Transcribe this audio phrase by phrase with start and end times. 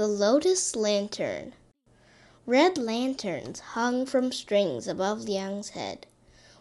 [0.00, 1.52] The Lotus Lantern.
[2.46, 6.06] Red lanterns hung from strings above Liang's head.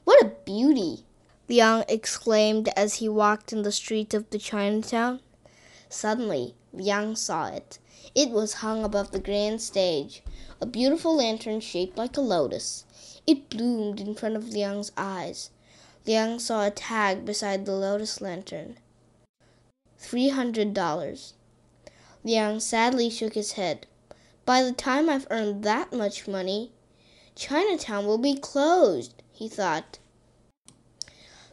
[0.04, 1.06] What a beauty!
[1.48, 5.22] Liang exclaimed as he walked in the street of the Chinatown.
[5.88, 7.80] Suddenly, Liang saw it.
[8.14, 10.22] It was hung above the grand stage,
[10.60, 12.84] a beautiful lantern shaped like a lotus.
[13.26, 15.50] It bloomed in front of Liang's eyes.
[16.06, 18.80] Liang saw a tag beside the lotus lantern.
[19.98, 21.36] Three hundred dollars.
[22.30, 23.88] Liang sadly shook his head.
[24.46, 26.72] By the time I've earned that much money,
[27.36, 29.98] Chinatown will be closed, he thought.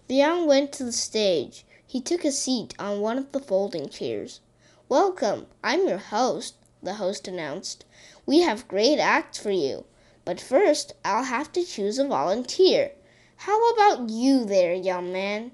[0.06, 1.64] Liang went to the stage.
[1.86, 4.40] He took a seat on one of the folding chairs.
[4.86, 7.86] Welcome, I'm your host, the host announced.
[8.26, 9.86] We have great acts for you,
[10.26, 12.90] but first I'll have to choose a volunteer.
[13.36, 15.52] How about you there, young man?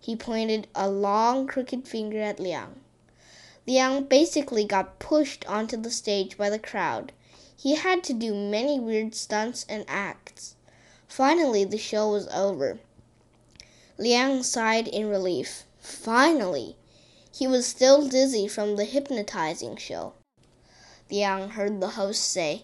[0.00, 2.80] He pointed a long, crooked finger at Liang.
[3.66, 7.12] Liang basically got pushed onto the stage by the crowd.
[7.56, 10.54] He had to do many weird stunts and acts.
[11.08, 12.78] Finally, the show was over.
[13.98, 15.64] Liang sighed in relief.
[15.80, 16.76] Finally!
[17.32, 20.12] He was still dizzy from the hypnotizing show.
[21.10, 22.62] Liang heard the host say,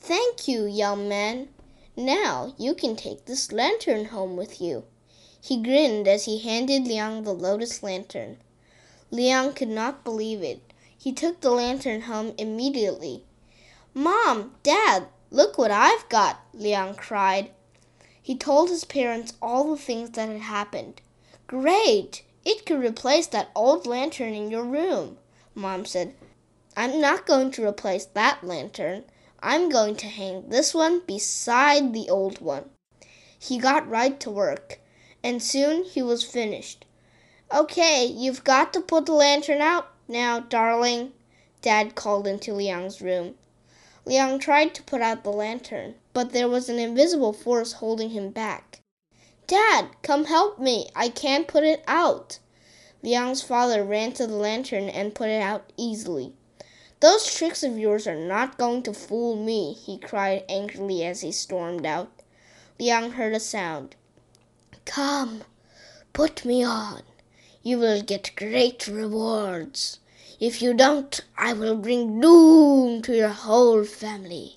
[0.00, 1.48] Thank you, young man.
[1.96, 4.84] Now you can take this lantern home with you.
[5.40, 8.38] He grinned as he handed Liang the lotus lantern.
[9.10, 10.72] Liang could not believe it.
[10.96, 13.24] He took the lantern home immediately.
[13.94, 17.50] Mom, Dad, look what I've got, Liang cried.
[18.22, 21.00] He told his parents all the things that had happened.
[21.46, 22.22] Great!
[22.44, 25.18] It could replace that old lantern in your room,
[25.54, 26.14] Mom said.
[26.76, 29.04] I'm not going to replace that lantern.
[29.42, 32.70] I'm going to hang this one beside the old one.
[33.38, 34.80] He got right to work,
[35.24, 36.84] and soon he was finished.
[37.52, 41.12] Okay, you've got to put the lantern out now, darling,
[41.62, 43.36] Dad called into Liang's room.
[44.04, 48.30] Liang tried to put out the lantern, but there was an invisible force holding him
[48.30, 48.80] back.
[49.46, 50.88] Dad, come help me.
[50.96, 52.40] I can't put it out.
[53.02, 56.32] Liang's father ran to the lantern and put it out easily.
[57.00, 61.30] Those tricks of yours are not going to fool me, he cried angrily as he
[61.30, 62.10] stormed out.
[62.78, 63.94] Liang heard a sound.
[64.84, 65.42] Come,
[66.12, 67.02] put me on.
[67.62, 69.98] You will get great rewards.
[70.40, 74.56] If you don't, I will bring doom to your whole family.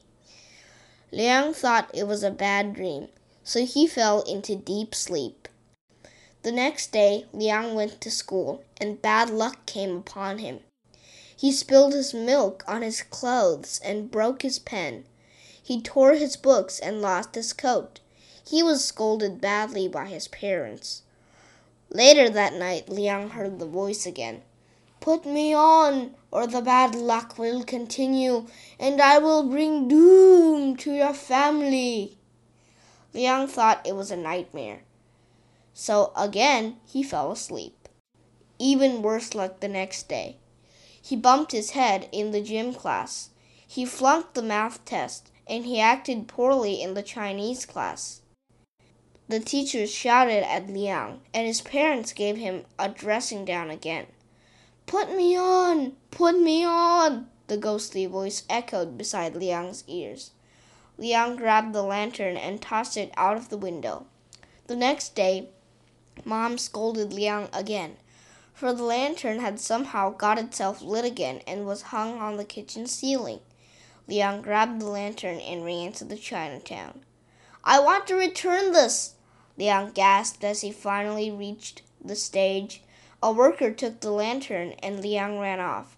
[1.12, 3.10] Liang thought it was a bad dream,
[3.44, 5.50] so he fell into deep sleep.
[6.44, 10.62] The next day, Liang went to school, and bad luck came upon him.
[11.36, 15.04] He spilled his milk on his clothes and broke his pen.
[15.62, 18.00] He tore his books and lost his coat.
[18.48, 21.02] He was scolded badly by his parents.
[21.94, 24.42] Later that night, Liang heard the voice again.
[25.00, 28.48] Put me on, or the bad luck will continue,
[28.80, 32.18] and I will bring doom to your family.
[33.14, 34.82] Liang thought it was a nightmare.
[35.76, 37.88] So again he fell asleep.
[38.58, 40.38] Even worse luck the next day.
[41.00, 43.30] He bumped his head in the gym class.
[43.68, 48.23] He flunked the math test, and he acted poorly in the Chinese class.
[49.30, 54.08] The teachers shouted at Liang, and his parents gave him a dressing down again.
[54.86, 55.96] Put me on!
[56.12, 57.30] Put me on!
[57.48, 60.32] The ghostly voice echoed beside Liang's ears.
[60.98, 64.06] Liang grabbed the lantern and tossed it out of the window.
[64.68, 65.50] The next day,
[66.26, 67.98] Mom scolded Liang again,
[68.54, 72.88] for the lantern had somehow got itself lit again and was hung on the kitchen
[72.88, 73.40] ceiling.
[74.08, 77.06] Liang grabbed the lantern and ran to the Chinatown.
[77.64, 79.16] I want to return this,
[79.58, 82.82] Liang gasped as he finally reached the stage
[83.24, 85.96] a worker took the lantern and Liang ran off.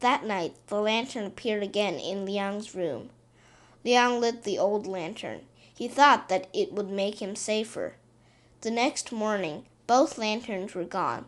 [0.00, 3.10] That night, the lantern appeared again in Liang's room.
[3.84, 5.42] Liang lit the old lantern.
[5.72, 7.94] He thought that it would make him safer.
[8.62, 11.26] The next morning, both lanterns were gone.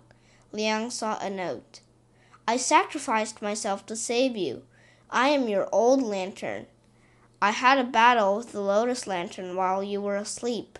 [0.50, 1.83] Liang saw a note.
[2.49, 4.65] I sacrificed myself to save you.
[5.09, 6.66] I am your old lantern.
[7.41, 10.79] I had a battle with the lotus lantern while you were asleep.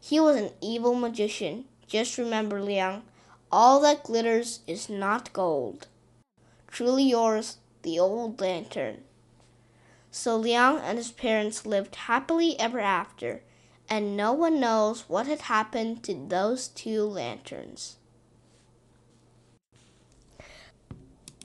[0.00, 1.64] He was an evil magician.
[1.88, 3.02] Just remember, Liang,
[3.50, 5.88] all that glitters is not gold.
[6.68, 9.02] Truly yours, the old lantern.
[10.12, 13.42] So Liang and his parents lived happily ever after,
[13.88, 17.96] and no one knows what had happened to those two lanterns.